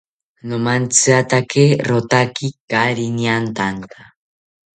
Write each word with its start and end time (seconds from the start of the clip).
Nomantziatake 0.47 1.63
rotaki 1.87 2.47
kaari 2.69 3.05
niatanta 3.17 3.99